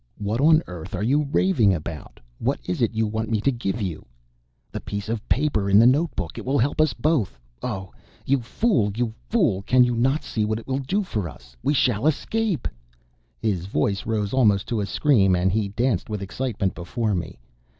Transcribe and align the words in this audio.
"What 0.17 0.41
on 0.41 0.63
earth 0.65 0.95
are 0.95 1.03
you 1.03 1.25
raving 1.31 1.75
about? 1.75 2.19
What 2.39 2.59
is 2.65 2.81
it 2.81 2.95
you 2.95 3.05
want 3.05 3.29
me 3.29 3.39
to 3.41 3.51
give 3.51 3.79
you?" 3.83 4.03
"The 4.71 4.79
piece 4.79 5.09
of 5.09 5.21
paper 5.29 5.69
in 5.69 5.77
the 5.77 5.85
notebook. 5.85 6.39
It 6.39 6.43
will 6.43 6.57
help 6.57 6.81
us 6.81 6.93
both. 6.95 7.37
Oh, 7.61 7.91
you 8.25 8.39
fool! 8.39 8.91
You 8.95 9.13
fool! 9.29 9.61
Can 9.61 9.83
you 9.83 9.95
not 9.95 10.23
see 10.23 10.43
what 10.43 10.57
it 10.57 10.65
will 10.65 10.79
do 10.79 11.03
for 11.03 11.29
us? 11.29 11.55
We 11.61 11.75
shall 11.75 12.07
escape!" 12.07 12.67
His 13.43 13.67
voice 13.67 14.07
rose 14.07 14.33
almost 14.33 14.65
to 14.69 14.79
a 14.81 14.87
scream, 14.87 15.35
and 15.35 15.51
he 15.51 15.67
danced 15.67 16.09
with 16.09 16.23
excitement 16.23 16.73
before 16.73 17.13
me. 17.13 17.37